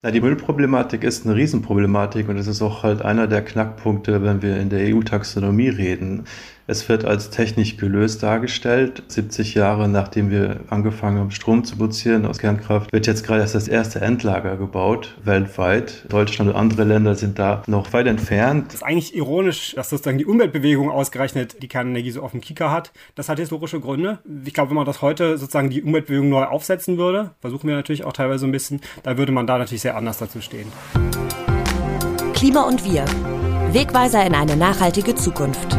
[0.00, 4.42] Na, die Müllproblematik ist eine Riesenproblematik und es ist auch halt einer der Knackpunkte, wenn
[4.42, 6.24] wir in der EU-Taxonomie reden.
[6.70, 9.02] Es wird als technisch gelöst dargestellt.
[9.08, 13.54] 70 Jahre nachdem wir angefangen haben, Strom zu produzieren aus Kernkraft, wird jetzt gerade erst
[13.54, 16.04] das erste Endlager gebaut, weltweit.
[16.10, 18.66] Deutschland und andere Länder sind da noch weit entfernt.
[18.68, 22.70] Es ist eigentlich ironisch, dass sozusagen die Umweltbewegung ausgerechnet die Kernenergie so auf dem Kika
[22.70, 22.92] hat.
[23.14, 24.18] Das hat historische Gründe.
[24.44, 28.04] Ich glaube, wenn man das heute sozusagen die Umweltbewegung neu aufsetzen würde, versuchen wir natürlich
[28.04, 30.70] auch teilweise ein bisschen, da würde man da natürlich sehr anders dazu stehen.
[32.34, 33.06] Klima und wir.
[33.72, 35.78] Wegweiser in eine nachhaltige Zukunft.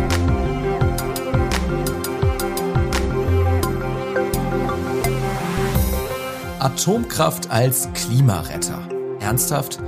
[6.60, 8.82] Atomkraft als Klimaretter.
[9.22, 9.80] Ernsthaft?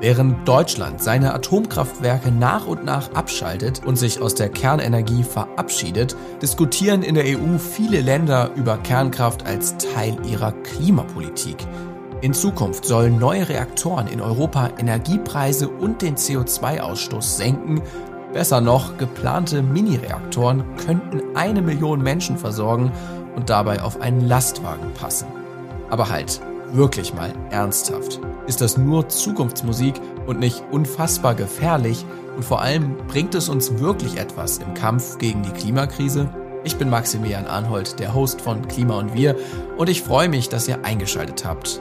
[0.00, 7.02] Während Deutschland seine Atomkraftwerke nach und nach abschaltet und sich aus der Kernenergie verabschiedet, diskutieren
[7.02, 11.56] in der EU viele Länder über Kernkraft als Teil ihrer Klimapolitik.
[12.20, 17.82] In Zukunft sollen neue Reaktoren in Europa Energiepreise und den CO2-Ausstoß senken.
[18.32, 22.92] Besser noch, geplante Mini-Reaktoren könnten eine Million Menschen versorgen
[23.34, 25.41] und dabei auf einen Lastwagen passen.
[25.92, 26.40] Aber halt,
[26.72, 28.18] wirklich mal ernsthaft.
[28.46, 32.06] Ist das nur Zukunftsmusik und nicht unfassbar gefährlich?
[32.34, 36.32] Und vor allem bringt es uns wirklich etwas im Kampf gegen die Klimakrise?
[36.64, 39.36] Ich bin Maximilian Arnhold, der Host von Klima und Wir,
[39.76, 41.78] und ich freue mich, dass ihr eingeschaltet habt.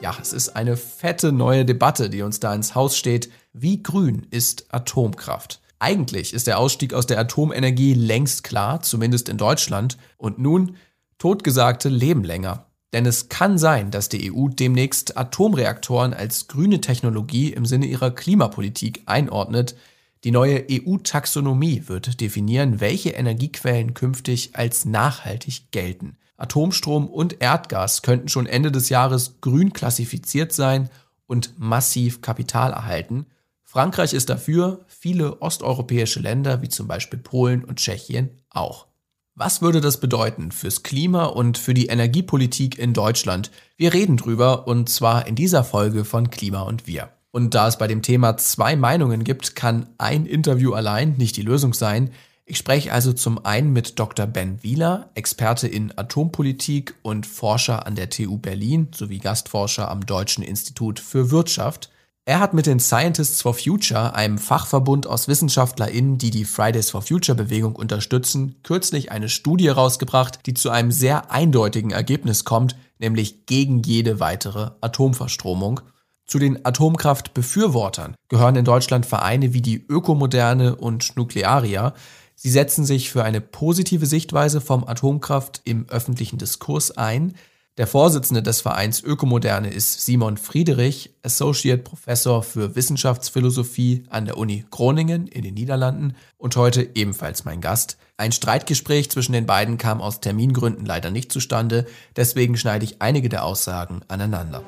[0.00, 3.30] Ja, es ist eine fette neue Debatte, die uns da ins Haus steht.
[3.52, 5.60] Wie grün ist Atomkraft?
[5.78, 9.98] Eigentlich ist der Ausstieg aus der Atomenergie längst klar, zumindest in Deutschland.
[10.18, 10.74] Und nun,
[11.18, 12.66] Totgesagte leben länger.
[12.92, 18.10] Denn es kann sein, dass die EU demnächst Atomreaktoren als grüne Technologie im Sinne ihrer
[18.10, 19.76] Klimapolitik einordnet.
[20.24, 26.16] Die neue EU-Taxonomie wird definieren, welche Energiequellen künftig als nachhaltig gelten.
[26.36, 30.90] Atomstrom und Erdgas könnten schon Ende des Jahres grün klassifiziert sein
[31.26, 33.26] und massiv Kapital erhalten.
[33.62, 38.86] Frankreich ist dafür, viele osteuropäische Länder wie zum Beispiel Polen und Tschechien auch.
[39.34, 43.50] Was würde das bedeuten fürs Klima und für die Energiepolitik in Deutschland?
[43.78, 47.08] Wir reden drüber und zwar in dieser Folge von Klima und wir.
[47.30, 51.42] Und da es bei dem Thema zwei Meinungen gibt, kann ein Interview allein nicht die
[51.42, 52.10] Lösung sein.
[52.44, 54.26] Ich spreche also zum einen mit Dr.
[54.26, 60.44] Ben Wieler, Experte in Atompolitik und Forscher an der TU Berlin sowie Gastforscher am Deutschen
[60.44, 61.88] Institut für Wirtschaft.
[62.24, 67.02] Er hat mit den Scientists for Future, einem Fachverbund aus WissenschaftlerInnen, die die Fridays for
[67.02, 73.46] Future Bewegung unterstützen, kürzlich eine Studie rausgebracht, die zu einem sehr eindeutigen Ergebnis kommt, nämlich
[73.46, 75.80] gegen jede weitere Atomverstromung.
[76.24, 81.92] Zu den Atomkraftbefürwortern gehören in Deutschland Vereine wie die Ökomoderne und Nuklearia.
[82.36, 87.34] Sie setzen sich für eine positive Sichtweise vom Atomkraft im öffentlichen Diskurs ein–
[87.78, 94.66] der Vorsitzende des Vereins Ökomoderne ist Simon Friedrich, Associate Professor für Wissenschaftsphilosophie an der Uni
[94.70, 97.96] Groningen in den Niederlanden und heute ebenfalls mein Gast.
[98.18, 103.30] Ein Streitgespräch zwischen den beiden kam aus Termingründen leider nicht zustande, deswegen schneide ich einige
[103.30, 104.62] der Aussagen aneinander.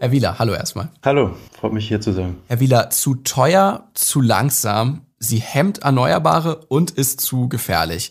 [0.00, 0.90] Herr Wieler, hallo erstmal.
[1.04, 2.36] Hallo, freut mich hier zu sein.
[2.48, 8.10] Herr Wieler, zu teuer, zu langsam, sie hemmt Erneuerbare und ist zu gefährlich.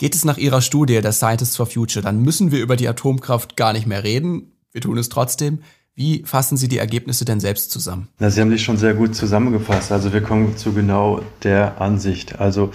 [0.00, 3.54] Geht es nach Ihrer Studie der Scientists for Future, dann müssen wir über die Atomkraft
[3.58, 4.50] gar nicht mehr reden.
[4.72, 5.58] Wir tun es trotzdem.
[5.94, 8.08] Wie fassen Sie die Ergebnisse denn selbst zusammen?
[8.18, 9.92] Na, Sie haben dich schon sehr gut zusammengefasst.
[9.92, 12.40] Also wir kommen zu genau der Ansicht.
[12.40, 12.70] Also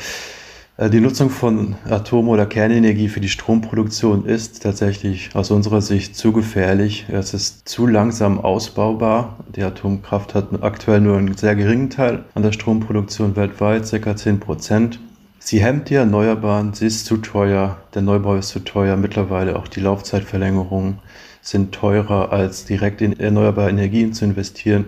[0.77, 6.15] äh, die Nutzung von Atom- oder Kernenergie für die Stromproduktion ist tatsächlich aus unserer Sicht
[6.15, 7.07] zu gefährlich.
[7.09, 9.43] Es ist zu langsam ausbaubar.
[9.55, 14.39] Die Atomkraft hat aktuell nur einen sehr geringen Teil an der Stromproduktion weltweit, circa 10
[14.39, 14.99] Prozent.
[15.47, 19.67] Sie hemmt die Erneuerbaren, sie ist zu teuer, der Neubau ist zu teuer, mittlerweile auch
[19.67, 20.97] die Laufzeitverlängerungen
[21.43, 24.85] sind teurer, als direkt in erneuerbare Energien zu investieren.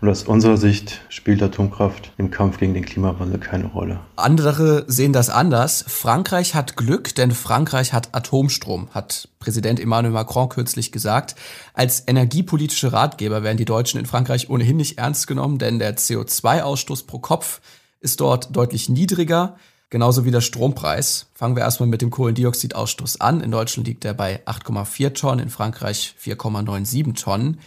[0.00, 4.00] Und aus unserer Sicht spielt Atomkraft im Kampf gegen den Klimawandel keine Rolle.
[4.16, 5.84] Andere sehen das anders.
[5.86, 11.36] Frankreich hat Glück, denn Frankreich hat Atomstrom, hat Präsident Emmanuel Macron kürzlich gesagt.
[11.72, 17.06] Als energiepolitische Ratgeber werden die Deutschen in Frankreich ohnehin nicht ernst genommen, denn der CO2-Ausstoß
[17.06, 17.60] pro Kopf
[18.00, 19.56] ist dort deutlich niedriger.
[19.90, 21.26] Genauso wie der Strompreis.
[21.34, 23.40] Fangen wir erstmal mit dem Kohlendioxidausstoß an.
[23.40, 27.58] In Deutschland liegt er bei 8,4 Tonnen, in Frankreich 4,97 Tonnen.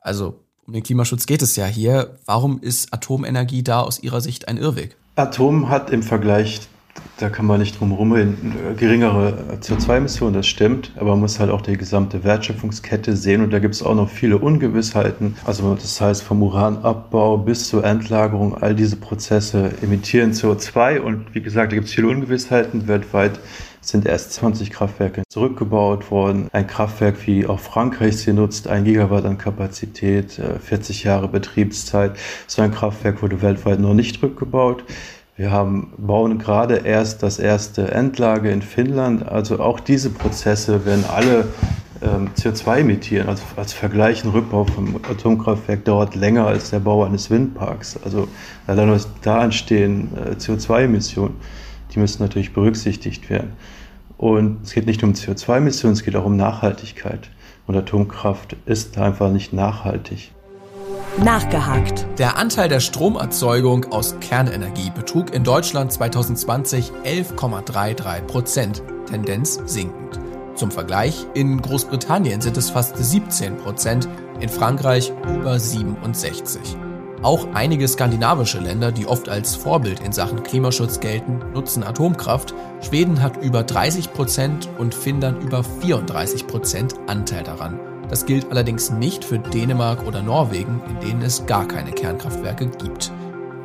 [0.00, 2.18] Also um den Klimaschutz geht es ja hier.
[2.26, 4.96] Warum ist Atomenergie da aus Ihrer Sicht ein Irrweg?
[5.14, 6.60] Atom hat im Vergleich
[7.20, 8.54] da kann man nicht drum herum reden.
[8.76, 13.58] Geringere CO2-Emissionen, das stimmt, aber man muss halt auch die gesamte Wertschöpfungskette sehen und da
[13.58, 15.36] gibt es auch noch viele Ungewissheiten.
[15.44, 21.42] Also das heißt vom Uranabbau bis zur Endlagerung, all diese Prozesse emittieren CO2 und wie
[21.42, 22.88] gesagt, da gibt es viele Ungewissheiten.
[22.88, 23.38] Weltweit
[23.82, 26.48] sind erst 20 Kraftwerke zurückgebaut worden.
[26.52, 32.16] Ein Kraftwerk wie auch Frankreich sie nutzt, ein Gigawatt an Kapazität, 40 äh, Jahre Betriebszeit.
[32.46, 34.84] So ein Kraftwerk wurde weltweit noch nicht rückgebaut.
[35.40, 39.26] Wir haben, bauen gerade erst das erste Endlager in Finnland.
[39.26, 41.48] Also auch diese Prozesse werden alle
[42.02, 43.26] ähm, CO2 emittieren.
[43.26, 47.98] Also als Vergleich, ein Rückbau vom Atomkraftwerk dauert länger als der Bau eines Windparks.
[48.04, 48.28] Also
[48.66, 51.36] allein was da entstehen äh, CO2-Emissionen,
[51.94, 53.54] die müssen natürlich berücksichtigt werden.
[54.18, 57.30] Und es geht nicht um CO2-Emissionen, es geht auch um Nachhaltigkeit.
[57.66, 60.32] Und Atomkraft ist einfach nicht nachhaltig.
[61.18, 62.06] Nachgehakt.
[62.18, 70.20] Der Anteil der Stromerzeugung aus Kernenergie betrug in Deutschland 2020 11,33 Prozent, Tendenz sinkend.
[70.54, 74.08] Zum Vergleich, in Großbritannien sind es fast 17 Prozent,
[74.40, 76.76] in Frankreich über 67.
[77.22, 82.54] Auch einige skandinavische Länder, die oft als Vorbild in Sachen Klimaschutz gelten, nutzen Atomkraft.
[82.80, 87.78] Schweden hat über 30 Prozent und Finnland über 34 Prozent Anteil daran.
[88.10, 93.12] Das gilt allerdings nicht für Dänemark oder Norwegen, in denen es gar keine Kernkraftwerke gibt.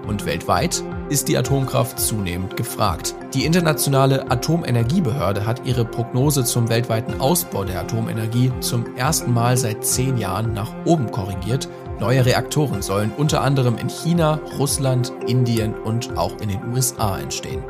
[0.08, 3.16] Und weltweit ist die Atomkraft zunehmend gefragt.
[3.34, 9.84] Die Internationale Atomenergiebehörde hat ihre Prognose zum weltweiten Ausbau der Atomenergie zum ersten Mal seit
[9.84, 11.68] zehn Jahren nach oben korrigiert.
[12.00, 17.64] Neue Reaktoren sollen unter anderem in China, Russland, Indien und auch in den USA entstehen.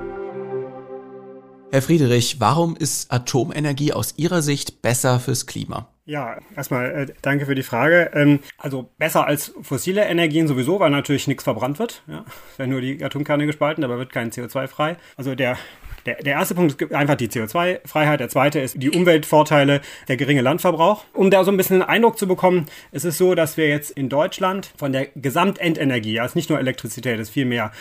[1.72, 5.88] Herr Friedrich, warum ist Atomenergie aus Ihrer Sicht besser fürs Klima?
[6.06, 8.12] Ja, erstmal äh, danke für die Frage.
[8.14, 12.04] Ähm, also besser als fossile Energien sowieso, weil natürlich nichts verbrannt wird.
[12.08, 14.98] Ja, es werden nur die Atomkerne gespalten, aber wird kein CO2 frei.
[15.18, 15.58] Also der
[16.06, 18.20] der, der erste Punkt ist einfach die CO2-Freiheit.
[18.20, 21.04] Der zweite ist die Umweltvorteile, der geringe Landverbrauch.
[21.14, 23.90] Um da so ein bisschen einen Eindruck zu bekommen, ist es so, dass wir jetzt
[23.92, 27.72] in Deutschland von der Gesamtendenergie, also nicht nur Elektrizität, ist viel mehr,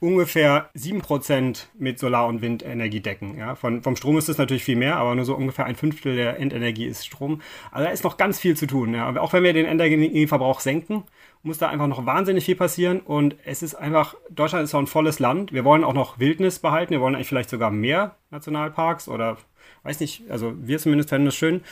[0.00, 3.36] ungefähr 7% mit Solar- und Windenergie decken.
[3.36, 6.16] Ja, von, vom Strom ist es natürlich viel mehr, aber nur so ungefähr ein Fünftel
[6.16, 7.42] der Endenergie ist Strom.
[7.70, 8.94] Also da ist noch ganz viel zu tun.
[8.94, 9.14] Ja.
[9.20, 11.04] Auch wenn wir den Energieverbrauch senken,
[11.42, 13.00] muss da einfach noch wahnsinnig viel passieren.
[13.00, 15.52] Und es ist einfach, Deutschland ist auch ein volles Land.
[15.52, 16.92] Wir wollen auch noch Wildnis behalten.
[16.92, 19.36] Wir wollen eigentlich vielleicht sogar mehr Nationalparks oder
[19.82, 21.62] weiß nicht, also wir zumindest fänden das schön.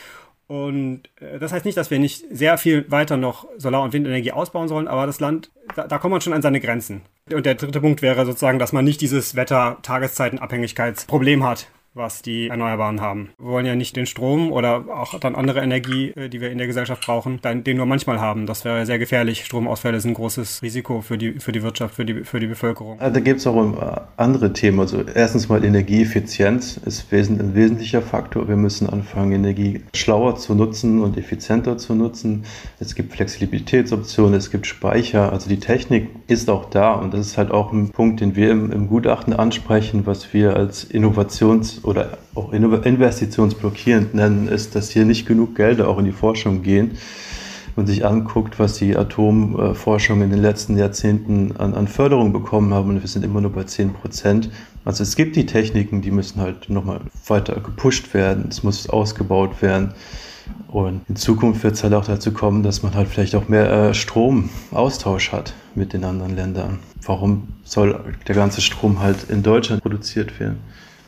[0.46, 4.32] Und äh, das heißt nicht, dass wir nicht sehr viel weiter noch Solar- und Windenergie
[4.32, 7.02] ausbauen sollen, aber das Land, da, da kommt man schon an seine Grenzen.
[7.32, 13.00] Und der dritte Punkt wäre sozusagen, dass man nicht dieses Wetter-Tageszeitenabhängigkeitsproblem hat, was die Erneuerbaren
[13.00, 13.31] haben.
[13.38, 16.58] Wir wollen ja nicht den Strom oder auch dann andere Energie, äh, die wir in
[16.58, 18.46] der Gesellschaft brauchen, den nur manchmal haben.
[18.46, 19.44] Das wäre sehr gefährlich.
[19.44, 22.99] Stromausfälle sind ein großes Risiko für die, für die Wirtschaft, für die, für die Bevölkerung.
[22.99, 24.81] Da gibt es auch äh, andere Themen.
[24.81, 28.49] Also erstens mal Energieeffizienz ist ein wesentlicher Faktor.
[28.49, 32.44] Wir müssen anfangen, Energie schlauer zu nutzen und effizienter zu nutzen.
[32.79, 35.32] Es gibt Flexibilitätsoptionen, es gibt Speicher.
[35.32, 38.50] Also die Technik ist auch da und das ist halt auch ein Punkt, den wir
[38.50, 45.04] im, im Gutachten ansprechen, was wir als Innovations- oder auch investitionsblockierend nennen, ist, dass hier
[45.04, 46.92] nicht genug Gelder auch in die Forschung gehen
[47.78, 52.90] und sich anguckt, was die Atomforschung in den letzten Jahrzehnten an, an Förderung bekommen haben.
[52.90, 54.50] Und wir sind immer nur bei 10 Prozent.
[54.84, 58.46] Also es gibt die Techniken, die müssen halt nochmal weiter gepusht werden.
[58.50, 59.94] Es muss ausgebaut werden.
[60.66, 63.70] Und in Zukunft wird es halt auch dazu kommen, dass man halt vielleicht auch mehr
[63.70, 66.80] äh, Stromaustausch hat mit den anderen Ländern.
[67.06, 70.58] Warum soll der ganze Strom halt in Deutschland produziert werden?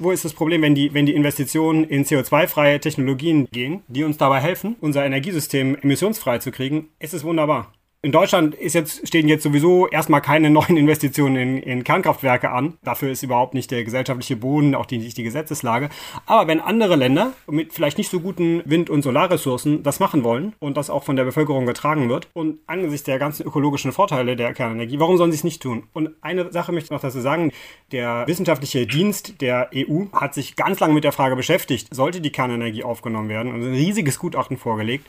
[0.01, 4.17] Wo ist das Problem, wenn die, wenn die Investitionen in CO2-freie Technologien gehen, die uns
[4.17, 7.73] dabei helfen, unser Energiesystem emissionsfrei zu kriegen, ist es wunderbar.
[8.03, 12.79] In Deutschland ist jetzt, stehen jetzt sowieso erstmal keine neuen Investitionen in, in Kernkraftwerke an.
[12.83, 15.91] Dafür ist überhaupt nicht der gesellschaftliche Boden, auch die, nicht die Gesetzeslage.
[16.25, 20.55] Aber wenn andere Länder mit vielleicht nicht so guten Wind- und Solarressourcen das machen wollen
[20.61, 24.55] und das auch von der Bevölkerung getragen wird und angesichts der ganzen ökologischen Vorteile der
[24.55, 25.83] Kernenergie, warum sollen sie es nicht tun?
[25.93, 27.53] Und eine Sache möchte ich noch dazu sagen.
[27.93, 32.33] Der wissenschaftliche Dienst der EU hat sich ganz lange mit der Frage beschäftigt, sollte die
[32.33, 35.07] Kernenergie aufgenommen werden und ein riesiges Gutachten vorgelegt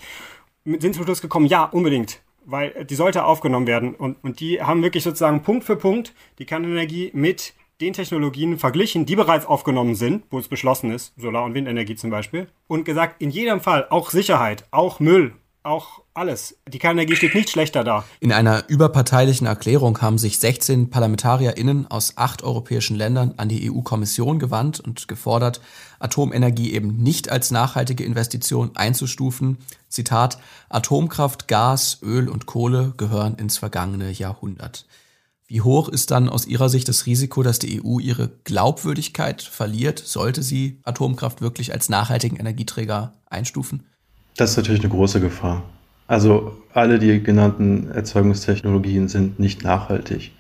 [0.63, 3.95] sind zum Schluss gekommen, ja, unbedingt weil die sollte aufgenommen werden.
[3.95, 9.05] Und, und die haben wirklich sozusagen Punkt für Punkt die Kernenergie mit den Technologien verglichen,
[9.05, 13.21] die bereits aufgenommen sind, wo es beschlossen ist, Solar- und Windenergie zum Beispiel, und gesagt,
[13.21, 15.33] in jedem Fall auch Sicherheit, auch Müll,
[15.63, 16.57] auch alles.
[16.67, 18.03] Die Kernenergie steht nicht schlechter da.
[18.19, 24.39] In einer überparteilichen Erklärung haben sich 16 ParlamentarierInnen aus acht europäischen Ländern an die EU-Kommission
[24.39, 25.61] gewandt und gefordert,
[25.99, 29.59] Atomenergie eben nicht als nachhaltige Investition einzustufen.
[29.91, 34.85] Zitat, Atomkraft, Gas, Öl und Kohle gehören ins vergangene Jahrhundert.
[35.47, 39.99] Wie hoch ist dann aus Ihrer Sicht das Risiko, dass die EU ihre Glaubwürdigkeit verliert,
[39.99, 43.83] sollte sie Atomkraft wirklich als nachhaltigen Energieträger einstufen?
[44.37, 45.63] Das ist natürlich eine große Gefahr.
[46.07, 50.31] Also alle die genannten Erzeugungstechnologien sind nicht nachhaltig.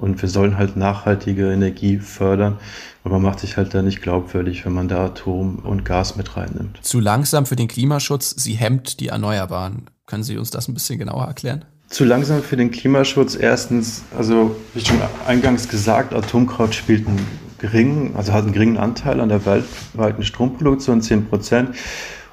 [0.00, 2.56] Und wir sollen halt nachhaltige Energie fördern.
[3.04, 6.38] Und man macht sich halt da nicht glaubwürdig, wenn man da Atom und Gas mit
[6.38, 6.78] reinnimmt.
[6.80, 9.90] Zu langsam für den Klimaschutz, sie hemmt die Erneuerbaren.
[10.06, 11.66] Können Sie uns das ein bisschen genauer erklären?
[11.88, 13.36] Zu langsam für den Klimaschutz.
[13.36, 17.26] Erstens, also wie schon eingangs gesagt, Atomkraft spielt einen
[17.58, 21.76] geringen, also hat einen geringen Anteil an der weltweiten Stromproduktion, 10 Prozent.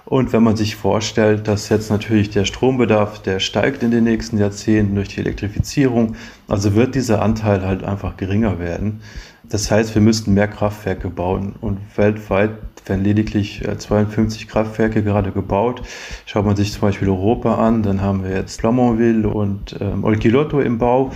[0.08, 4.38] Und wenn man sich vorstellt, dass jetzt natürlich der Strombedarf, der steigt in den nächsten
[4.38, 6.16] Jahrzehnten durch die Elektrifizierung,
[6.48, 9.02] also wird dieser Anteil halt einfach geringer werden.
[9.44, 12.52] Das heißt, wir müssten mehr Kraftwerke bauen und weltweit
[12.86, 15.82] werden lediglich 52 äh, Kraftwerke gerade gebaut.
[16.26, 20.62] Schaut man sich zum Beispiel Europa an, dann haben wir jetzt Flamanville und ähm, Olkiluoto
[20.62, 21.12] im Bau.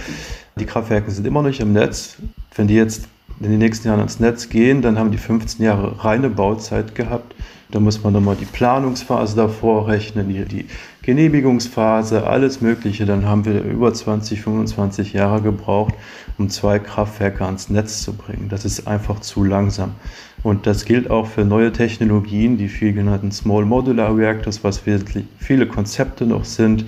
[0.59, 2.17] Die Kraftwerke sind immer noch nicht im Netz.
[2.55, 3.07] Wenn die jetzt
[3.43, 7.35] in den nächsten Jahren ans Netz gehen, dann haben die 15 Jahre reine Bauzeit gehabt.
[7.71, 10.65] Da muss man nochmal die Planungsphase davor rechnen, die, die,
[11.03, 13.05] Genehmigungsphase, alles Mögliche.
[13.05, 15.95] Dann haben wir über 20, 25 Jahre gebraucht,
[16.37, 18.49] um zwei Kraftwerke ans Netz zu bringen.
[18.49, 19.95] Das ist einfach zu langsam.
[20.43, 25.25] Und das gilt auch für neue Technologien, die viel genannten Small Modular Reactors, was wirklich
[25.37, 26.85] viele Konzepte noch sind,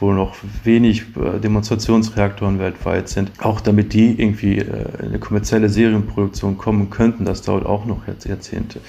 [0.00, 4.64] wo noch wenig äh, Demonstrationsreaktoren weltweit sind, auch damit die irgendwie äh,
[5.00, 8.80] in eine kommerzielle Serienproduktion kommen könnten, das dauert auch noch Jahrzehnte.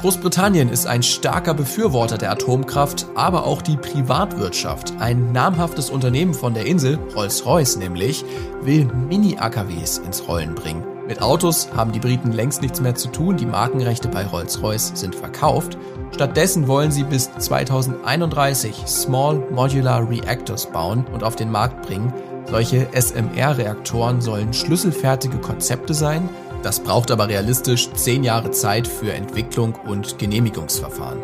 [0.00, 4.94] Großbritannien ist ein starker Befürworter der Atomkraft, aber auch die Privatwirtschaft.
[5.00, 8.24] Ein namhaftes Unternehmen von der Insel, Rolls-Royce nämlich,
[8.62, 10.84] will Mini-AKWs ins Rollen bringen.
[11.06, 15.14] Mit Autos haben die Briten längst nichts mehr zu tun, die Markenrechte bei Rolls-Royce sind
[15.14, 15.76] verkauft.
[16.14, 22.12] Stattdessen wollen sie bis 2031 Small Modular Reactors bauen und auf den Markt bringen.
[22.48, 26.28] Solche SMR-Reaktoren sollen schlüsselfertige Konzepte sein,
[26.62, 31.18] das braucht aber realistisch zehn Jahre Zeit für Entwicklung und Genehmigungsverfahren.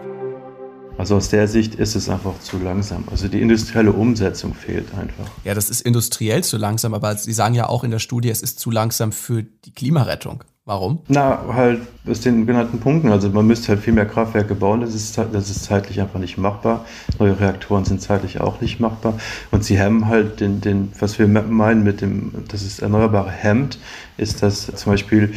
[0.96, 3.04] Also aus der Sicht ist es einfach zu langsam.
[3.08, 5.30] Also die industrielle Umsetzung fehlt einfach.
[5.44, 8.42] Ja, das ist industriell zu langsam, aber Sie sagen ja auch in der Studie, es
[8.42, 10.42] ist zu langsam für die Klimarettung.
[10.68, 10.98] Warum?
[11.08, 13.10] Na, halt aus den genannten Punkten.
[13.10, 14.82] Also man müsste halt viel mehr Kraftwerke bauen.
[14.82, 16.84] Das ist, das ist zeitlich einfach nicht machbar.
[17.18, 19.14] Neue Reaktoren sind zeitlich auch nicht machbar.
[19.50, 23.78] Und sie hemmen halt den, den was wir meinen mit dem, dass es erneuerbare hemmt,
[24.18, 25.32] ist, dass zum Beispiel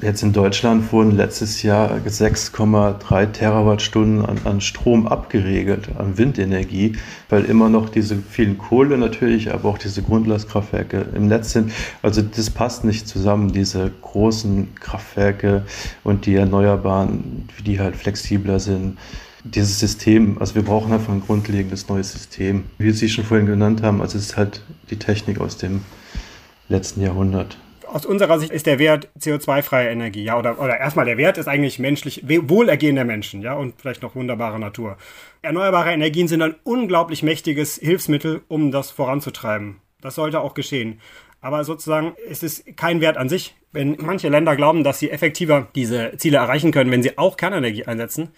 [0.00, 6.92] Jetzt in Deutschland wurden letztes Jahr 6,3 Terawattstunden an, an, Strom abgeregelt, an Windenergie,
[7.28, 11.72] weil immer noch diese vielen Kohle natürlich, aber auch diese Grundlastkraftwerke im Netz sind.
[12.00, 15.64] Also das passt nicht zusammen, diese großen Kraftwerke
[16.04, 18.98] und die Erneuerbaren, die halt flexibler sind
[19.44, 22.64] dieses System, also wir brauchen einfach ein grundlegendes neues System.
[22.76, 25.82] Wie Sie schon vorhin genannt haben, also es ist halt die Technik aus dem
[26.68, 27.56] letzten Jahrhundert
[27.88, 31.48] aus unserer Sicht ist der Wert CO2-freie Energie, ja, oder, oder erstmal der Wert ist
[31.48, 34.96] eigentlich menschlich, Wohlergehen der Menschen, ja, und vielleicht noch wunderbare Natur.
[35.42, 39.76] Erneuerbare Energien sind ein unglaublich mächtiges Hilfsmittel, um das voranzutreiben.
[40.00, 41.00] Das sollte auch geschehen.
[41.40, 43.56] Aber sozusagen ist es kein Wert an sich.
[43.72, 47.84] Wenn manche Länder glauben, dass sie effektiver diese Ziele erreichen können, wenn sie auch Kernenergie
[47.84, 48.30] einsetzen,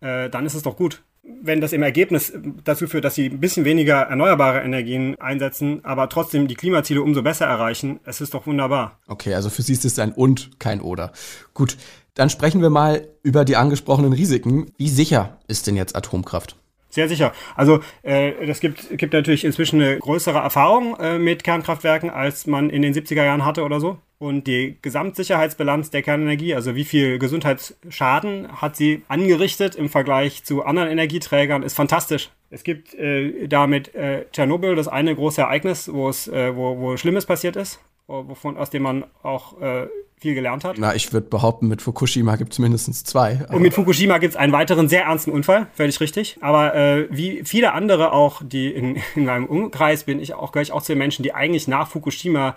[0.00, 2.32] äh, dann ist es doch gut wenn das im Ergebnis
[2.64, 7.22] dazu führt, dass sie ein bisschen weniger erneuerbare Energien einsetzen, aber trotzdem die Klimaziele umso
[7.22, 8.98] besser erreichen, es ist doch wunderbar.
[9.06, 11.12] Okay, also für Sie ist es ein und, kein oder.
[11.54, 11.76] Gut,
[12.14, 14.72] dann sprechen wir mal über die angesprochenen Risiken.
[14.76, 16.56] Wie sicher ist denn jetzt Atomkraft?
[16.90, 17.32] Sehr sicher.
[17.54, 22.70] Also äh, das gibt, gibt natürlich inzwischen eine größere Erfahrung äh, mit Kernkraftwerken, als man
[22.70, 23.98] in den 70er Jahren hatte oder so.
[24.20, 30.64] Und die Gesamtsicherheitsbilanz der Kernenergie, also wie viel Gesundheitsschaden hat sie angerichtet im Vergleich zu
[30.64, 32.30] anderen Energieträgern, ist fantastisch.
[32.50, 36.78] Es gibt äh, da mit äh, Tschernobyl das eine große Ereignis, wo es, äh, wo,
[36.78, 39.86] wo Schlimmes passiert ist, wovon, aus dem man auch äh,
[40.20, 40.78] viel gelernt hat.
[40.78, 43.46] Na, ich würde behaupten, mit Fukushima gibt es mindestens zwei.
[43.52, 46.38] Und mit Fukushima gibt es einen weiteren sehr ernsten Unfall, völlig richtig.
[46.40, 50.62] Aber äh, wie viele andere auch, die in, in meinem Umkreis bin, ich auch gehöre
[50.62, 52.56] ich auch zu den Menschen, die eigentlich nach Fukushima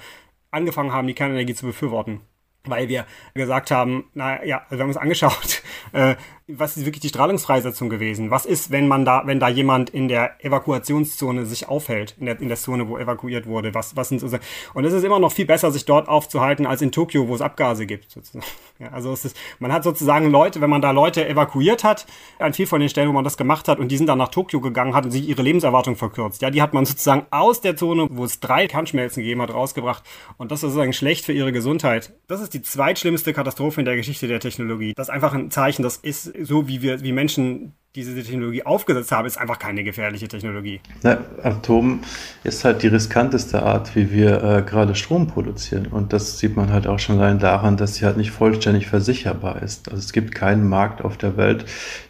[0.51, 2.21] angefangen haben, die Kernenergie zu befürworten.
[2.63, 5.60] Weil wir gesagt haben, na ja, also wir haben uns angeschaut,
[5.93, 6.15] äh,
[6.47, 8.31] was ist wirklich die Strahlungsfreisetzung gewesen?
[8.31, 12.39] Was ist, wenn man da, wenn da jemand in der Evakuationszone sich aufhält, in der,
[12.39, 13.73] in der Zone, wo evakuiert wurde?
[13.73, 14.27] Was, was sind so,
[14.73, 17.41] und es ist immer noch viel besser, sich dort aufzuhalten, als in Tokio, wo es
[17.41, 18.45] Abgase gibt, sozusagen.
[18.81, 22.07] Ja, also es ist, man hat sozusagen Leute, wenn man da Leute evakuiert hat,
[22.39, 24.29] an viel von den Stellen, wo man das gemacht hat, und die sind dann nach
[24.29, 26.41] Tokio gegangen, hatten sich ihre Lebenserwartung verkürzt.
[26.41, 30.01] Ja, die hat man sozusagen aus der Zone, wo es drei Kernschmelzen gegeben hat, rausgebracht.
[30.37, 32.13] Und das ist sozusagen schlecht für ihre Gesundheit.
[32.27, 34.93] Das ist die zweitschlimmste Katastrophe in der Geschichte der Technologie.
[34.95, 39.11] Das ist einfach ein Zeichen, das ist so wie wir, wie Menschen diese Technologie aufgesetzt
[39.11, 40.79] haben, ist einfach keine gefährliche Technologie.
[41.03, 41.99] Na, Atom
[42.43, 45.87] ist halt die riskanteste Art, wie wir äh, gerade Strom produzieren.
[45.87, 49.61] Und das sieht man halt auch schon allein daran, dass sie halt nicht vollständig versicherbar
[49.61, 49.89] ist.
[49.89, 51.65] Also es gibt keinen Markt auf der Welt,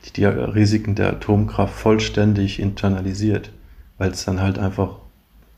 [0.06, 3.52] die die Risiken der Atomkraft vollständig internalisiert,
[3.98, 4.98] weil es dann halt einfach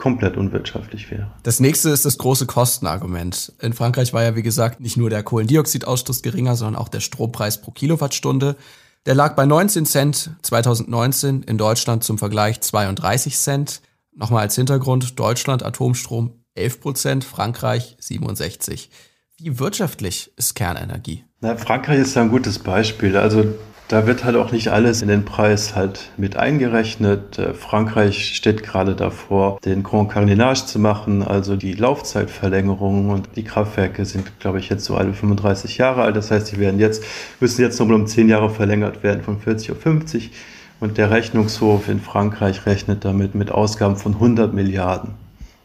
[0.04, 1.32] komplett unwirtschaftlich wäre.
[1.44, 3.54] Das nächste ist das große Kostenargument.
[3.62, 7.62] In Frankreich war ja, wie gesagt, nicht nur der Kohlendioxidausstoß geringer, sondern auch der Strompreis
[7.62, 8.58] pro Kilowattstunde.
[9.06, 13.82] Der lag bei 19 Cent 2019, in Deutschland zum Vergleich 32 Cent.
[14.14, 18.90] Nochmal als Hintergrund, Deutschland Atomstrom 11 Prozent, Frankreich 67.
[19.38, 21.24] Wie wirtschaftlich ist Kernenergie?
[21.40, 23.16] Na, Frankreich ist ja ein gutes Beispiel.
[23.16, 23.46] Also
[23.88, 27.38] da wird halt auch nicht alles in den Preis halt mit eingerechnet.
[27.38, 33.44] Äh, Frankreich steht gerade davor, den Grand Carlinage zu machen, also die Laufzeitverlängerung und die
[33.44, 36.16] Kraftwerke sind, glaube ich, jetzt so alle 35 Jahre alt.
[36.16, 37.04] Das heißt, die werden jetzt,
[37.40, 40.32] müssen jetzt nochmal um 10 Jahre verlängert werden von 40 auf 50.
[40.80, 45.12] Und der Rechnungshof in Frankreich rechnet damit mit Ausgaben von 100 Milliarden.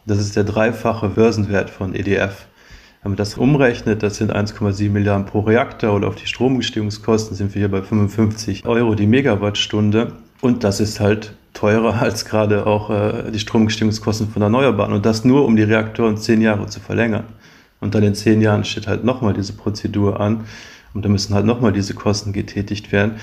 [0.05, 2.47] Das ist der dreifache Börsenwert von EDF.
[3.01, 7.55] Wenn man das umrechnet, das sind 1,7 Milliarden pro Reaktor oder auf die Stromgestehungskosten sind
[7.55, 10.13] wir hier bei 55 Euro die Megawattstunde.
[10.41, 14.93] Und das ist halt teurer als gerade auch äh, die Stromgestehungskosten von Erneuerbaren.
[14.93, 17.23] Und das nur, um die Reaktoren zehn Jahre zu verlängern.
[17.79, 20.43] Und dann in zehn Jahren steht halt nochmal diese Prozedur an.
[20.93, 23.13] Und da müssen halt nochmal diese Kosten getätigt werden.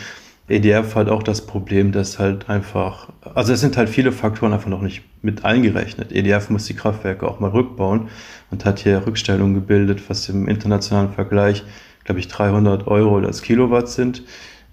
[0.49, 4.69] EDF hat auch das Problem, dass halt einfach, also es sind halt viele Faktoren einfach
[4.69, 6.13] noch nicht mit eingerechnet.
[6.13, 8.09] EDF muss die Kraftwerke auch mal rückbauen
[8.51, 11.65] und hat hier Rückstellungen gebildet, was im internationalen Vergleich,
[12.05, 14.23] glaube ich, 300 Euro das Kilowatt sind,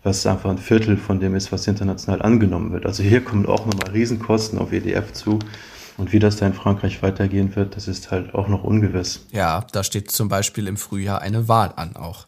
[0.03, 2.85] was einfach ein Viertel von dem ist, was international angenommen wird.
[2.85, 5.39] Also hier kommen auch nochmal Riesenkosten auf EDF zu.
[5.97, 9.25] Und wie das da in Frankreich weitergehen wird, das ist halt auch noch ungewiss.
[9.31, 12.25] Ja, da steht zum Beispiel im Frühjahr eine Wahl an auch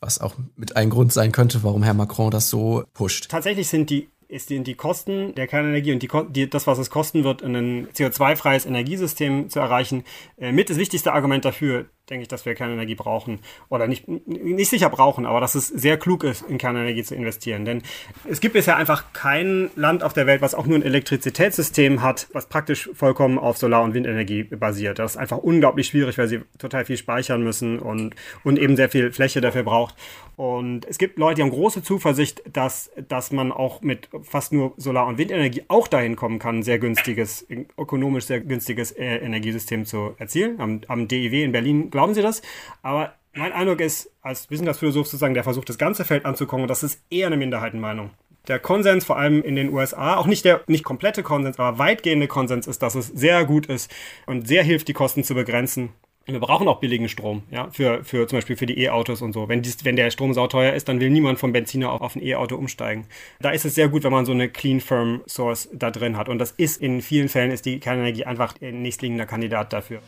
[0.00, 3.30] was auch mit ein Grund sein könnte, warum Herr Macron das so pusht.
[3.30, 7.24] Tatsächlich sind die ist die, Kosten der Kernenergie und die, die, das, was es kosten
[7.24, 10.04] wird, ein CO2-freies Energiesystem zu erreichen,
[10.36, 14.70] äh, mit das wichtigste Argument dafür, denke ich, dass wir Kernenergie brauchen oder nicht, nicht
[14.70, 17.64] sicher brauchen, aber dass es sehr klug ist, in Kernenergie zu investieren.
[17.64, 17.82] Denn
[18.28, 22.28] es gibt bisher einfach kein Land auf der Welt, was auch nur ein Elektrizitätssystem hat,
[22.32, 24.98] was praktisch vollkommen auf Solar- und Windenergie basiert.
[24.98, 28.88] Das ist einfach unglaublich schwierig, weil sie total viel speichern müssen und, und eben sehr
[28.88, 29.94] viel Fläche dafür braucht.
[30.38, 34.72] Und es gibt Leute, die haben große Zuversicht, dass, dass man auch mit fast nur
[34.76, 37.44] Solar- und Windenergie auch dahin kommen kann, ein sehr günstiges,
[37.76, 40.60] ökonomisch sehr günstiges äh, Energiesystem zu erzielen.
[40.60, 42.42] Am, am DIW in Berlin glauben sie das.
[42.80, 47.02] Aber mein Eindruck ist, als Wissenschaftsphilosoph sozusagen, der versucht, das ganze Feld anzukommen, das ist
[47.10, 48.10] eher eine Minderheitenmeinung.
[48.46, 52.28] Der Konsens, vor allem in den USA, auch nicht der nicht komplette Konsens, aber weitgehende
[52.28, 53.92] Konsens ist, dass es sehr gut ist
[54.26, 55.90] und sehr hilft, die Kosten zu begrenzen.
[56.24, 59.48] Wir brauchen auch billigen Strom, ja, für, für zum Beispiel für die E-Autos und so.
[59.48, 62.22] Wenn, dies, wenn der Strom sauteuer ist, dann will niemand vom Benziner auf, auf ein
[62.22, 63.06] E-Auto umsteigen.
[63.40, 66.28] Da ist es sehr gut, wenn man so eine Clean Firm Source da drin hat.
[66.28, 70.00] Und das ist in vielen Fällen ist die Kernenergie einfach ein nächstliegender Kandidat dafür.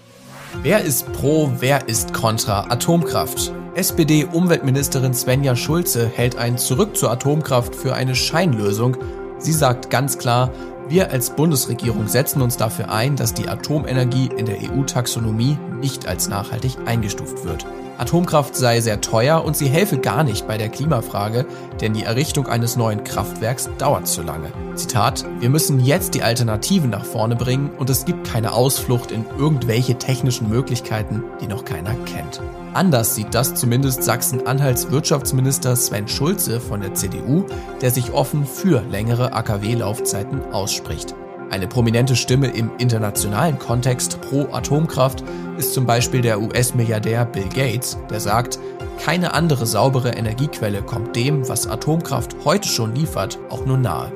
[0.58, 3.52] Wer ist pro, wer ist kontra Atomkraft?
[3.76, 8.96] SPD-Umweltministerin Svenja Schulze hält ein Zurück zur Atomkraft für eine Scheinlösung.
[9.38, 10.50] Sie sagt ganz klar,
[10.88, 16.28] wir als Bundesregierung setzen uns dafür ein, dass die Atomenergie in der EU-Taxonomie nicht als
[16.28, 17.64] nachhaltig eingestuft wird.
[18.00, 21.44] Atomkraft sei sehr teuer und sie helfe gar nicht bei der Klimafrage,
[21.82, 24.50] denn die Errichtung eines neuen Kraftwerks dauert zu lange.
[24.74, 29.26] Zitat, wir müssen jetzt die Alternativen nach vorne bringen und es gibt keine Ausflucht in
[29.38, 32.40] irgendwelche technischen Möglichkeiten, die noch keiner kennt.
[32.72, 37.44] Anders sieht das zumindest Sachsen-Anhalts Wirtschaftsminister Sven Schulze von der CDU,
[37.82, 41.14] der sich offen für längere AKW-Laufzeiten ausspricht.
[41.50, 45.24] Eine prominente Stimme im internationalen Kontext pro Atomkraft
[45.58, 48.60] ist zum Beispiel der US-Milliardär Bill Gates, der sagt,
[49.04, 54.12] keine andere saubere Energiequelle kommt dem, was Atomkraft heute schon liefert, auch nur nahe.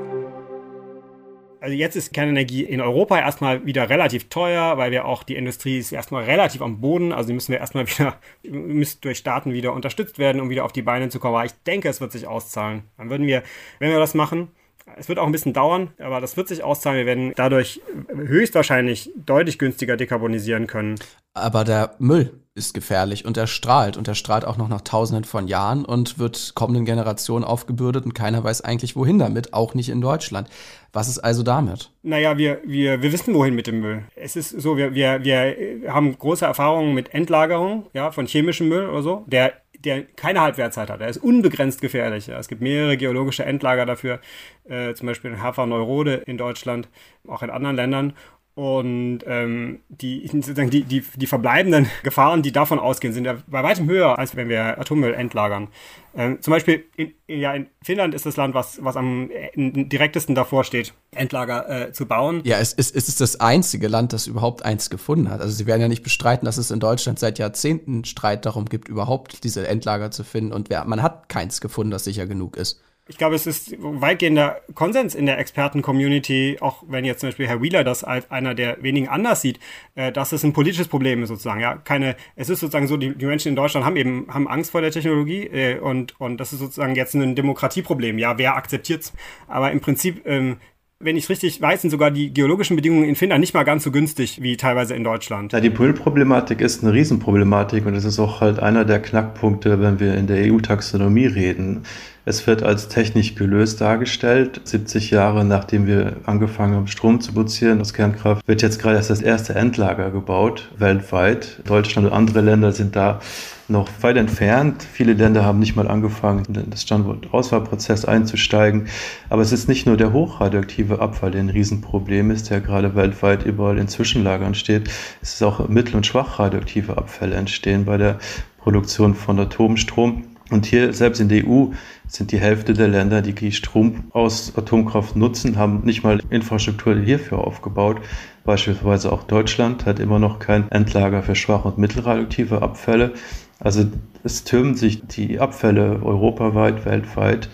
[1.61, 5.79] Also jetzt ist Kernenergie in Europa erstmal wieder relativ teuer, weil wir auch die Industrie
[5.79, 7.13] ist erstmal relativ am Boden.
[7.13, 10.73] Also die müssen wir erstmal wieder, müssen durch Staaten wieder unterstützt werden, um wieder auf
[10.73, 11.35] die Beine zu kommen.
[11.35, 12.85] Aber ich denke, es wird sich auszahlen.
[12.97, 13.43] Dann würden wir,
[13.81, 14.51] wenn wir das machen,
[14.97, 16.99] es wird auch ein bisschen dauern, aber das wird sich auszahlen.
[16.99, 17.81] Wir werden dadurch
[18.15, 20.97] höchstwahrscheinlich deutlich günstiger dekarbonisieren können.
[21.33, 25.25] Aber der Müll ist gefährlich und er strahlt und er strahlt auch noch nach tausenden
[25.25, 29.89] von Jahren und wird kommenden Generationen aufgebürdet und keiner weiß eigentlich wohin damit, auch nicht
[29.89, 30.49] in Deutschland.
[30.93, 31.91] Was ist also damit?
[32.03, 34.05] Naja, wir, wir, wir wissen wohin mit dem Müll.
[34.15, 38.89] Es ist so, wir, wir, wir haben große Erfahrungen mit Endlagerung ja, von chemischem Müll
[38.89, 41.01] oder so, der der keine Halbwertzeit hat.
[41.01, 42.29] Er ist unbegrenzt gefährlich.
[42.29, 44.21] Es gibt mehrere geologische Endlager dafür,
[44.69, 46.89] äh, zum Beispiel in Hafer-Neurode in Deutschland,
[47.29, 48.13] auch in anderen Ländern.
[48.57, 53.65] Und ähm, die, sozusagen die, die, die verbleibenden Gefahren, die davon ausgehen, sind ja bei
[53.65, 55.69] weitem höher, als wenn wir Atommüll entlagern.
[56.15, 60.63] Ähm, zum Beispiel in, ja, in Finnland ist das Land, was, was am direktesten davor
[60.63, 62.43] steht, Endlager äh, zu bauen.
[62.45, 65.41] Ja, es, es, es ist das einzige Land, das überhaupt eins gefunden hat.
[65.41, 68.89] Also Sie werden ja nicht bestreiten, dass es in Deutschland seit Jahrzehnten Streit darum gibt,
[68.89, 70.53] überhaupt diese Endlager zu finden.
[70.53, 72.81] Und wer, man hat keins gefunden, das sicher genug ist.
[73.07, 77.61] Ich glaube, es ist weitgehender Konsens in der Experten-Community, auch wenn jetzt zum Beispiel Herr
[77.61, 79.61] Wheeler das als einer der wenigen anders sieht,
[79.95, 81.61] äh, dass es ein politisches Problem ist sozusagen.
[81.61, 84.71] Ja, keine, es ist sozusagen so, die, die Menschen in Deutschland haben eben haben Angst
[84.71, 88.19] vor der Technologie äh, und und das ist sozusagen jetzt ein Demokratieproblem.
[88.19, 89.13] Ja, wer akzeptiert's?
[89.49, 90.57] Aber im Prinzip ähm,
[91.01, 93.91] wenn ich richtig weiß, sind sogar die geologischen Bedingungen in Finnland nicht mal ganz so
[93.91, 95.53] günstig wie teilweise in Deutschland.
[95.53, 100.01] Ja, die Müllproblematik ist eine Riesenproblematik und es ist auch halt einer der Knackpunkte, wenn
[100.01, 101.83] wir in der EU-Taxonomie reden.
[102.27, 104.63] Es wird als technisch gelöst dargestellt.
[104.65, 109.11] 70 Jahre nachdem wir angefangen haben, Strom zu produzieren aus Kernkraft, wird jetzt gerade erst
[109.11, 111.61] das erste Endlager gebaut, weltweit.
[111.67, 113.21] Deutschland und andere Länder sind da
[113.69, 114.87] noch weit entfernt.
[114.91, 118.89] Viele Länder haben nicht mal angefangen, in das Standortauswahlprozess einzusteigen.
[119.29, 123.45] Aber es ist nicht nur der hochradioaktive Abfall, der ein Riesenproblem ist, der gerade weltweit
[123.45, 124.89] überall in Zwischenlagern steht.
[125.21, 128.19] Es ist auch mittel- und schwach radioaktive Abfälle entstehen bei der
[128.59, 130.34] Produktion von Atomstrom.
[130.51, 131.69] Und hier, selbst in der EU,
[132.07, 137.39] sind die Hälfte der Länder, die Strom aus Atomkraft nutzen, haben nicht mal Infrastruktur hierfür
[137.39, 138.01] aufgebaut.
[138.45, 143.15] Beispielsweise auch Deutschland hat immer noch kein Endlager für schwach- und mittelradioaktive Abfälle.
[143.59, 143.87] Also
[144.23, 147.49] es türmen sich die Abfälle europaweit, weltweit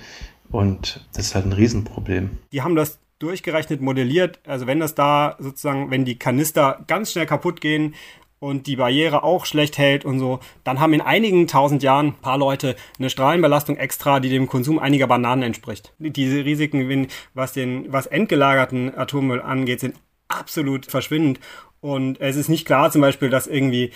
[0.51, 2.31] und das ist halt ein Riesenproblem.
[2.53, 4.41] Die haben das durchgerechnet, modelliert.
[4.47, 7.95] Also wenn das da sozusagen, wenn die Kanister ganz schnell kaputt gehen,
[8.41, 12.15] und die Barriere auch schlecht hält und so, dann haben in einigen tausend Jahren ein
[12.15, 15.93] paar Leute eine Strahlenbelastung extra, die dem Konsum einiger Bananen entspricht.
[15.99, 19.95] Diese Risiken, was den, was entgelagerten Atommüll angeht, sind
[20.29, 21.39] absolut verschwindend.
[21.81, 23.93] Und es ist nicht klar zum Beispiel, dass irgendwie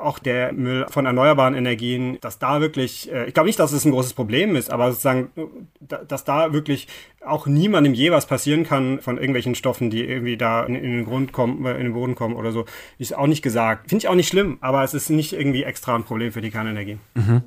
[0.00, 3.84] auch der Müll von erneuerbaren Energien, dass da wirklich, äh, ich glaube nicht, dass es
[3.84, 5.30] ein großes Problem ist, aber sozusagen,
[5.80, 6.88] dass da wirklich
[7.24, 11.32] auch niemandem je was passieren kann von irgendwelchen Stoffen, die irgendwie da in, den Grund
[11.32, 12.64] kommen, äh, in den Boden kommen oder so,
[12.98, 13.88] ist auch nicht gesagt.
[13.88, 16.50] Finde ich auch nicht schlimm, aber es ist nicht irgendwie extra ein Problem für die
[16.50, 16.98] Kernenergie.
[17.14, 17.42] Mhm.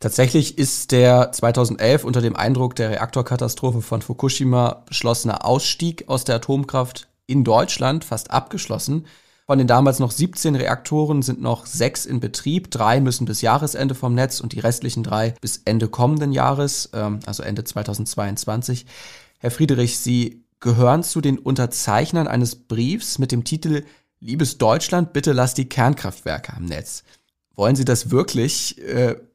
[0.00, 6.36] Tatsächlich ist der 2011 unter dem Eindruck der Reaktorkatastrophe von Fukushima beschlossene Ausstieg aus der
[6.36, 9.06] Atomkraft in Deutschland fast abgeschlossen.
[9.50, 12.70] Von den damals noch 17 Reaktoren sind noch sechs in Betrieb.
[12.70, 17.20] Drei müssen bis Jahresende vom Netz und die restlichen drei bis Ende kommenden Jahres, ähm,
[17.24, 18.84] also Ende 2022.
[19.38, 23.84] Herr Friedrich, Sie gehören zu den Unterzeichnern eines Briefs mit dem Titel
[24.20, 27.02] Liebes Deutschland, bitte lasst die Kernkraftwerke am Netz.
[27.54, 28.76] Wollen Sie das wirklich?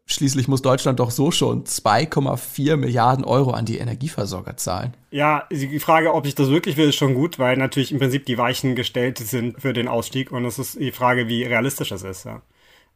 [0.06, 4.94] Schließlich muss Deutschland doch so schon 2,4 Milliarden Euro an die Energieversorger zahlen.
[5.12, 8.26] Ja, die Frage, ob ich das wirklich will, ist schon gut, weil natürlich im Prinzip
[8.26, 12.04] die Weichen gestellt sind für den Ausstieg und es ist die Frage, wie realistisch das
[12.04, 12.26] ist.
[12.26, 12.42] Ja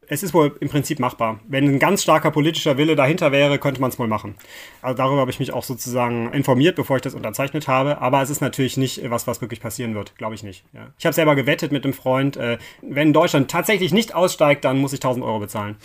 [0.09, 1.39] es ist wohl im Prinzip machbar.
[1.47, 4.35] Wenn ein ganz starker politischer Wille dahinter wäre, könnte man es wohl machen.
[4.81, 7.99] Also darüber habe ich mich auch sozusagen informiert, bevor ich das unterzeichnet habe.
[8.01, 10.15] Aber es ist natürlich nicht was, was wirklich passieren wird.
[10.17, 10.63] Glaube ich nicht.
[10.73, 10.87] Ja.
[10.97, 14.93] Ich habe selber gewettet mit einem Freund, äh, wenn Deutschland tatsächlich nicht aussteigt, dann muss
[14.93, 15.75] ich 1000 Euro bezahlen.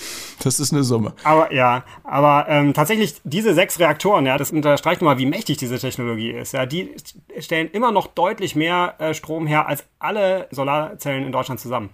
[0.42, 1.14] Das ist eine Summe.
[1.24, 5.78] Aber ja, aber ähm, tatsächlich diese sechs Reaktoren, ja, das unterstreicht nochmal, wie mächtig diese
[5.78, 6.52] Technologie ist.
[6.52, 6.94] Ja, die
[7.38, 11.90] stellen immer noch deutlich mehr äh, Strom her als alle Solarzellen in Deutschland zusammen.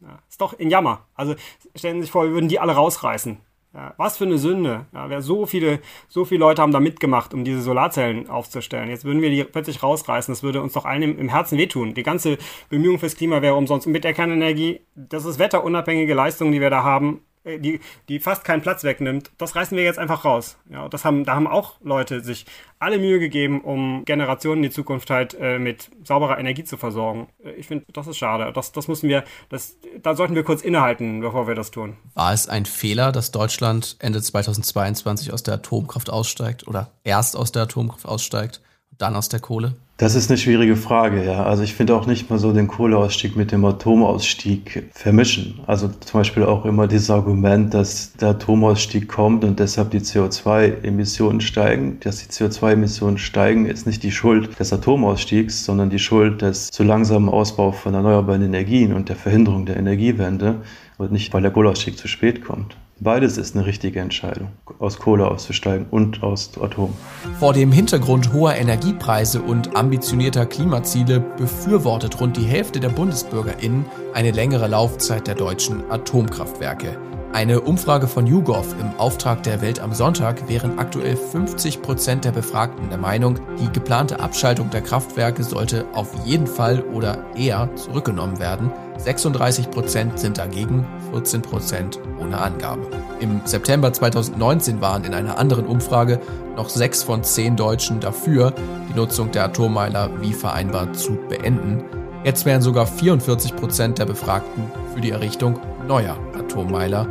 [0.00, 1.06] Ja, ist doch ein Jammer.
[1.14, 1.34] Also
[1.74, 3.40] stellen Sie sich vor, wir würden die alle rausreißen.
[3.74, 4.86] Ja, was für eine Sünde.
[4.92, 8.88] Ja, so viele, so viele Leute haben da mitgemacht, um diese Solarzellen aufzustellen.
[8.88, 10.32] Jetzt würden wir die plötzlich rausreißen.
[10.32, 11.92] Das würde uns doch allen im, im Herzen wehtun.
[11.94, 12.38] Die ganze
[12.70, 13.86] Bemühung fürs Klima wäre umsonst.
[13.86, 17.20] Und mit der Kernenergie, das ist wetterunabhängige Leistung, die wir da haben.
[17.44, 20.56] Äh, die, die fast keinen Platz wegnimmt, das reißen wir jetzt einfach raus.
[20.70, 22.46] Ja, das haben, da haben auch Leute sich
[22.78, 27.28] alle Mühe gegeben, um Generationen in die Zukunft halt äh, mit sauberer Energie zu versorgen.
[27.44, 28.52] Äh, ich finde, das ist schade.
[28.52, 31.96] Das, das müssen wir, das, da sollten wir kurz innehalten, bevor wir das tun.
[32.14, 37.52] War es ein Fehler, dass Deutschland Ende 2022 aus der Atomkraft aussteigt oder erst aus
[37.52, 38.60] der Atomkraft aussteigt
[38.98, 39.74] dann aus der Kohle?
[40.00, 41.42] Das ist eine schwierige Frage, ja.
[41.42, 45.58] Also ich finde auch nicht mal so den Kohleausstieg mit dem Atomausstieg vermischen.
[45.66, 51.40] Also zum Beispiel auch immer dieses Argument, dass der Atomausstieg kommt und deshalb die CO2-Emissionen
[51.40, 51.98] steigen.
[51.98, 56.84] Dass die CO2-Emissionen steigen, ist nicht die Schuld des Atomausstiegs, sondern die Schuld des zu
[56.84, 60.62] langsamen Ausbaus von erneuerbaren Energien und der Verhinderung der Energiewende
[60.96, 62.76] und nicht, weil der Kohleausstieg zu spät kommt.
[63.00, 64.48] Beides ist eine richtige Entscheidung,
[64.80, 66.92] aus Kohle auszusteigen und aus Atom.
[67.38, 73.84] Vor dem Hintergrund hoher Energiepreise und ambitionierter Klimaziele befürwortet rund die Hälfte der BundesbürgerInnen
[74.14, 76.98] eine längere Laufzeit der deutschen Atomkraftwerke.
[77.32, 82.32] Eine Umfrage von YouGov im Auftrag der Welt am Sonntag wären aktuell 50 Prozent der
[82.32, 88.38] Befragten der Meinung, die geplante Abschaltung der Kraftwerke sollte auf jeden Fall oder eher zurückgenommen
[88.38, 88.72] werden.
[88.96, 92.86] 36 Prozent sind dagegen, 14 Prozent ohne Angabe.
[93.20, 96.20] Im September 2019 waren in einer anderen Umfrage
[96.56, 98.54] noch sechs von zehn Deutschen dafür,
[98.88, 101.84] die Nutzung der Atommeiler wie vereinbart zu beenden.
[102.24, 106.16] Jetzt wären sogar 44 Prozent der Befragten für die Errichtung neuer
[106.48, 107.06] Atommeiler.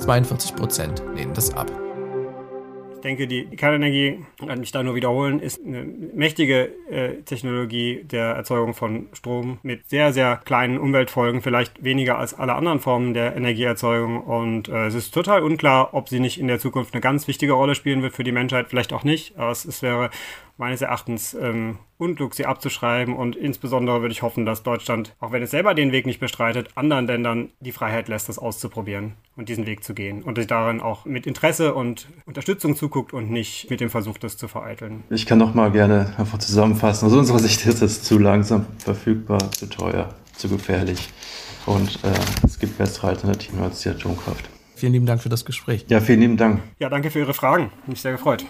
[0.00, 1.70] 42 Prozent lehnen das ab.
[3.02, 8.74] denke, die Kernenergie, kann mich da nur wiederholen, ist eine mächtige äh, Technologie der Erzeugung
[8.74, 14.22] von Strom mit sehr, sehr kleinen Umweltfolgen, vielleicht weniger als alle anderen Formen der Energieerzeugung.
[14.22, 17.52] Und äh, es ist total unklar, ob sie nicht in der Zukunft eine ganz wichtige
[17.52, 19.38] Rolle spielen wird für die Menschheit, vielleicht auch nicht.
[19.38, 20.10] Aber es, es wäre
[20.56, 23.14] meines Erachtens ähm, unklug, sie abzuschreiben.
[23.14, 26.70] Und insbesondere würde ich hoffen, dass Deutschland, auch wenn es selber den Weg nicht bestreitet,
[26.74, 30.22] anderen Ländern die Freiheit lässt, das auszuprobieren und diesen Weg zu gehen.
[30.22, 34.36] Und sich darin auch mit Interesse und Unterstützung zuguckt und nicht mit dem Versuch, das
[34.36, 35.04] zu vereiteln.
[35.10, 37.06] Ich kann noch mal gerne einfach zusammenfassen.
[37.06, 41.08] Aus unserer Sicht ist es zu langsam verfügbar, zu teuer, zu gefährlich.
[41.66, 42.12] Und äh,
[42.44, 44.48] es gibt bessere Alternativen als die Atomkraft.
[44.74, 45.84] Vielen lieben Dank für das Gespräch.
[45.88, 46.60] Ja, vielen lieben Dank.
[46.80, 47.70] Ja, danke für Ihre Fragen.
[47.86, 48.44] Mich sehr gefreut.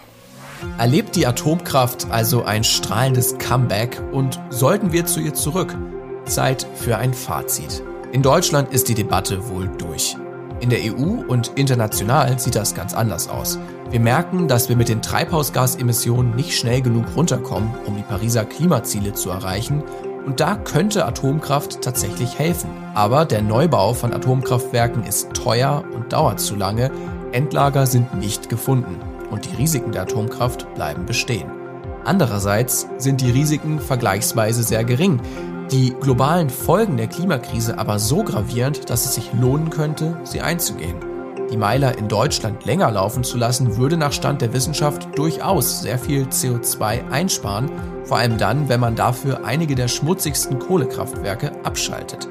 [0.77, 5.75] Erlebt die Atomkraft also ein strahlendes Comeback und sollten wir zu ihr zurück?
[6.25, 7.83] Zeit für ein Fazit.
[8.11, 10.17] In Deutschland ist die Debatte wohl durch.
[10.61, 13.59] In der EU und international sieht das ganz anders aus.
[13.91, 19.13] Wir merken, dass wir mit den Treibhausgasemissionen nicht schnell genug runterkommen, um die Pariser Klimaziele
[19.13, 19.83] zu erreichen.
[20.25, 22.69] Und da könnte Atomkraft tatsächlich helfen.
[22.93, 26.91] Aber der Neubau von Atomkraftwerken ist teuer und dauert zu lange.
[27.33, 31.51] Endlager sind nicht gefunden und die Risiken der Atomkraft bleiben bestehen.
[32.05, 35.19] Andererseits sind die Risiken vergleichsweise sehr gering,
[35.71, 40.97] die globalen Folgen der Klimakrise aber so gravierend, dass es sich lohnen könnte, sie einzugehen.
[41.51, 45.97] Die Meiler in Deutschland länger laufen zu lassen, würde nach Stand der Wissenschaft durchaus sehr
[45.97, 47.71] viel CO2 einsparen,
[48.03, 52.27] vor allem dann, wenn man dafür einige der schmutzigsten Kohlekraftwerke abschaltet.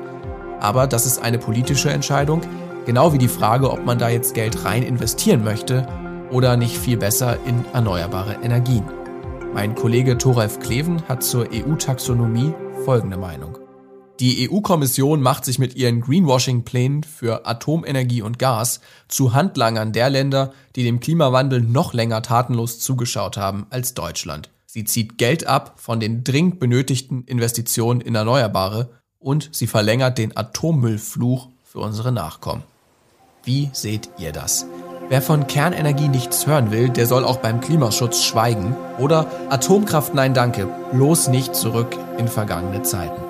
[0.61, 2.43] Aber das ist eine politische Entscheidung,
[2.85, 5.87] genau wie die Frage, ob man da jetzt Geld rein investieren möchte
[6.33, 8.85] oder nicht viel besser in erneuerbare Energien.
[9.55, 13.59] Mein Kollege Thoralf Kleven hat zur EU-Taxonomie folgende Meinung.
[14.19, 20.53] Die EU-Kommission macht sich mit ihren Greenwashing-Plänen für Atomenergie und Gas zu Handlangern der Länder,
[20.77, 24.51] die dem Klimawandel noch länger tatenlos zugeschaut haben als Deutschland.
[24.65, 30.37] Sie zieht Geld ab von den dringend benötigten Investitionen in Erneuerbare und sie verlängert den
[30.37, 32.63] Atommüllfluch für unsere Nachkommen.
[33.45, 34.67] Wie seht ihr das?
[35.13, 38.75] Wer von Kernenergie nichts hören will, der soll auch beim Klimaschutz schweigen.
[38.97, 43.21] Oder Atomkraft nein danke, bloß nicht zurück in vergangene Zeiten.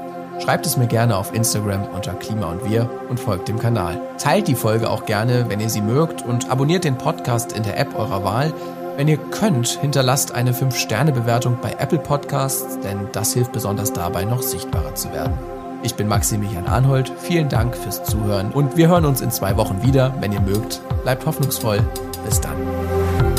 [0.40, 4.00] Schreibt es mir gerne auf Instagram unter Klima und Wir und folgt dem Kanal.
[4.16, 7.76] Teilt die Folge auch gerne, wenn ihr sie mögt und abonniert den Podcast in der
[7.76, 8.54] App eurer Wahl.
[8.96, 14.42] Wenn ihr könnt, hinterlasst eine 5-Sterne-Bewertung bei Apple Podcasts, denn das hilft besonders dabei, noch
[14.42, 15.36] sichtbarer zu werden.
[15.82, 19.82] Ich bin Maximilian Arnhold, vielen Dank fürs Zuhören und wir hören uns in zwei Wochen
[19.82, 20.80] wieder, wenn ihr mögt.
[21.02, 21.80] Bleibt hoffnungsvoll.
[22.24, 23.31] Bis dann.